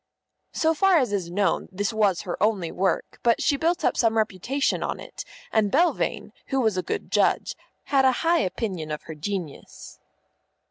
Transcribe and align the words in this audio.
_So 0.57 0.73
far 0.73 0.97
as 0.97 1.13
is 1.13 1.29
known, 1.29 1.69
this 1.71 1.93
was 1.93 2.21
her 2.21 2.35
only 2.41 2.71
work, 2.71 3.19
but 3.21 3.39
she 3.39 3.55
built 3.55 3.85
up 3.85 3.95
some 3.95 4.17
reputation 4.17 4.81
on 4.81 4.99
it, 4.99 5.23
and 5.51 5.71
Belvane, 5.71 6.31
who 6.47 6.59
was 6.59 6.75
a 6.75 6.81
good 6.81 7.11
judge, 7.11 7.55
had 7.83 8.03
a 8.03 8.11
high 8.25 8.39
opinion 8.39 8.89
of 8.89 9.03
her 9.03 9.13
genius. 9.13 9.99